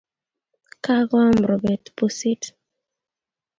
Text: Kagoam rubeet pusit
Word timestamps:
Kagoam 0.83 1.35
rubeet 1.49 1.85
pusit 1.95 2.41